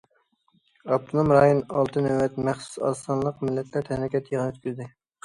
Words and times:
ئاپتونوم 0.93 1.27
رايون 1.35 1.59
ئالتە 1.75 2.03
نۆۋەت 2.05 2.39
مەخسۇس 2.47 2.79
ئاز 2.87 3.03
سانلىق 3.09 3.45
مىللەتلەر 3.49 3.87
تەنھەرىكەت 3.91 4.33
يىغىنى 4.33 4.49
ئۆتكۈزدى. 4.55 4.89